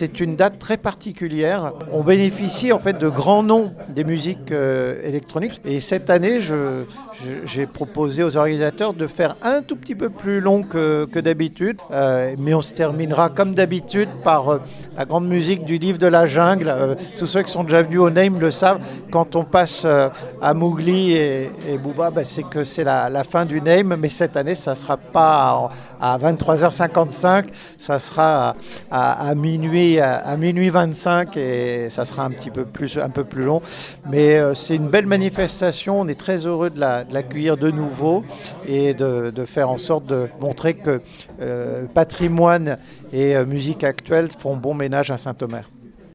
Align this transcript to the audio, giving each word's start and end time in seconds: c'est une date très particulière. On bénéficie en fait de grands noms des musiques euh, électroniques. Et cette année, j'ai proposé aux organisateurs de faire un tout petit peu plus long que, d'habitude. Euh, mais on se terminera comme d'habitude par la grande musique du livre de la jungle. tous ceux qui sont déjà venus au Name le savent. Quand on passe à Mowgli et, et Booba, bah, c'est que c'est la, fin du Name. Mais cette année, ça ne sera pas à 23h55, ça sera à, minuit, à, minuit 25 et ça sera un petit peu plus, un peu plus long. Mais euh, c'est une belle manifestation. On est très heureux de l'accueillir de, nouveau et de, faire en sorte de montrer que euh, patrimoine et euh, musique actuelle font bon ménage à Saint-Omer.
c'est 0.00 0.18
une 0.18 0.34
date 0.34 0.58
très 0.58 0.78
particulière. 0.78 1.74
On 1.92 2.02
bénéficie 2.02 2.72
en 2.72 2.78
fait 2.78 2.96
de 2.96 3.10
grands 3.10 3.42
noms 3.42 3.74
des 3.90 4.04
musiques 4.04 4.52
euh, 4.52 5.00
électroniques. 5.04 5.60
Et 5.64 5.80
cette 5.80 6.10
année, 6.10 6.38
j'ai 7.44 7.66
proposé 7.66 8.22
aux 8.22 8.36
organisateurs 8.36 8.94
de 8.94 9.06
faire 9.06 9.36
un 9.42 9.62
tout 9.62 9.76
petit 9.76 9.94
peu 9.94 10.10
plus 10.10 10.40
long 10.40 10.62
que, 10.62 11.20
d'habitude. 11.20 11.78
Euh, 11.90 12.34
mais 12.38 12.54
on 12.54 12.60
se 12.60 12.72
terminera 12.72 13.28
comme 13.28 13.54
d'habitude 13.54 14.08
par 14.24 14.60
la 14.96 15.04
grande 15.04 15.28
musique 15.28 15.64
du 15.64 15.78
livre 15.78 15.98
de 15.98 16.06
la 16.06 16.26
jungle. 16.26 16.96
tous 17.18 17.26
ceux 17.26 17.42
qui 17.42 17.52
sont 17.52 17.64
déjà 17.64 17.82
venus 17.82 18.00
au 18.00 18.10
Name 18.10 18.40
le 18.40 18.50
savent. 18.50 18.80
Quand 19.10 19.36
on 19.36 19.44
passe 19.44 19.84
à 19.84 20.54
Mowgli 20.54 21.12
et, 21.12 21.50
et 21.68 21.78
Booba, 21.78 22.10
bah, 22.10 22.24
c'est 22.24 22.42
que 22.42 22.64
c'est 22.64 22.84
la, 22.84 23.24
fin 23.24 23.44
du 23.44 23.60
Name. 23.60 23.96
Mais 23.98 24.08
cette 24.08 24.36
année, 24.36 24.54
ça 24.54 24.72
ne 24.72 24.76
sera 24.76 24.96
pas 24.96 25.70
à 26.00 26.16
23h55, 26.18 27.46
ça 27.76 27.98
sera 27.98 28.56
à, 28.90 29.34
minuit, 29.34 30.00
à, 30.00 30.36
minuit 30.36 30.70
25 30.70 31.36
et 31.36 31.88
ça 31.90 32.04
sera 32.04 32.24
un 32.24 32.30
petit 32.30 32.50
peu 32.50 32.64
plus, 32.64 32.98
un 32.98 33.10
peu 33.10 33.24
plus 33.24 33.42
long. 33.42 33.60
Mais 34.10 34.38
euh, 34.38 34.54
c'est 34.54 34.76
une 34.76 34.88
belle 34.88 35.06
manifestation. 35.06 36.00
On 36.00 36.08
est 36.08 36.18
très 36.18 36.46
heureux 36.46 36.70
de 36.70 36.80
l'accueillir 36.80 37.56
de, 37.56 37.70
nouveau 37.70 38.24
et 38.66 38.94
de, 38.94 39.44
faire 39.44 39.70
en 39.70 39.78
sorte 39.78 40.06
de 40.06 40.28
montrer 40.40 40.74
que 40.74 41.00
euh, 41.40 41.84
patrimoine 41.92 42.78
et 43.12 43.36
euh, 43.36 43.44
musique 43.44 43.84
actuelle 43.84 44.28
font 44.38 44.56
bon 44.56 44.74
ménage 44.74 45.10
à 45.10 45.16
Saint-Omer. 45.16 45.68